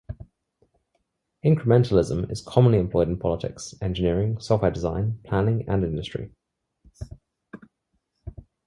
[1.45, 6.31] Incrementalism is commonly employed in politics, engineering, software design, planning and industry.